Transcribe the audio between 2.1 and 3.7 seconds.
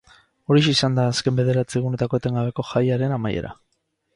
etengabeko jaiaren amaiera.